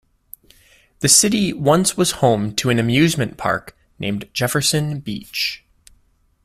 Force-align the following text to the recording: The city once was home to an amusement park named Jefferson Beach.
The 1.01 1.07
city 1.07 1.53
once 1.53 1.95
was 1.95 2.13
home 2.23 2.55
to 2.55 2.71
an 2.71 2.79
amusement 2.79 3.37
park 3.37 3.77
named 3.99 4.27
Jefferson 4.33 4.99
Beach. 4.99 5.63